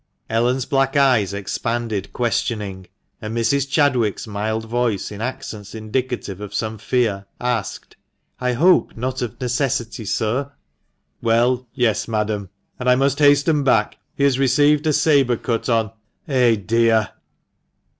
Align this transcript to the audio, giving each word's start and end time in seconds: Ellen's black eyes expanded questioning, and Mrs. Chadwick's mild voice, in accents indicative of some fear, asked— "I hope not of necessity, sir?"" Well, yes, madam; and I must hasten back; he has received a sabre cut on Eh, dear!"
Ellen's 0.31 0.65
black 0.65 0.97
eyes 0.97 1.31
expanded 1.31 2.11
questioning, 2.11 2.87
and 3.21 3.37
Mrs. 3.37 3.69
Chadwick's 3.69 4.25
mild 4.25 4.65
voice, 4.65 5.11
in 5.11 5.21
accents 5.21 5.75
indicative 5.75 6.41
of 6.41 6.55
some 6.55 6.79
fear, 6.79 7.27
asked— 7.39 7.95
"I 8.41 8.53
hope 8.53 8.97
not 8.97 9.21
of 9.21 9.39
necessity, 9.39 10.05
sir?"" 10.05 10.51
Well, 11.21 11.67
yes, 11.75 12.07
madam; 12.07 12.49
and 12.79 12.89
I 12.89 12.95
must 12.95 13.19
hasten 13.19 13.63
back; 13.63 13.99
he 14.15 14.23
has 14.23 14.39
received 14.39 14.87
a 14.87 14.93
sabre 14.93 15.37
cut 15.37 15.69
on 15.69 15.91
Eh, 16.27 16.55
dear!" 16.55 17.11